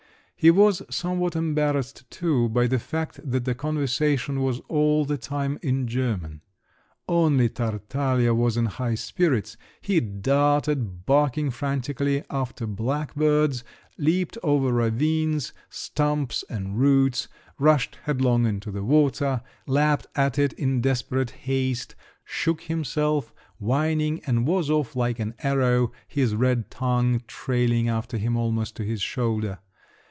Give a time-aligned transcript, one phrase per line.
[0.43, 5.59] He was somewhat embarrassed too by the fact that the conversation was all the time
[5.61, 6.41] in German.
[7.07, 9.55] Only Tartaglia was in high spirits!
[9.81, 13.63] He darted, barking frantically, after blackbirds,
[13.99, 17.27] leaped over ravines, stumps and roots,
[17.59, 21.93] rushed headlong into the water, lapped at it in desperate haste,
[22.25, 28.35] shook himself, whining, and was off like an arrow, his red tongue trailing after him
[28.35, 29.59] almost to his shoulder.